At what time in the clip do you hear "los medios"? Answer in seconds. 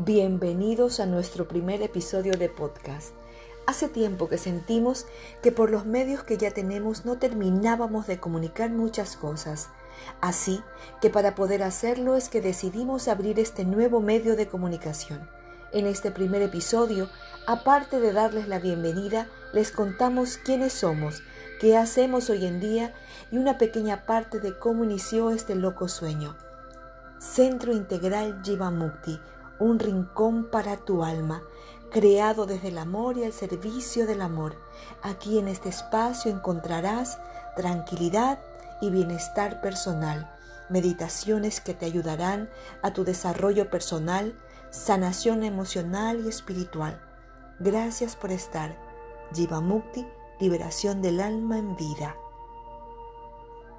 5.72-6.22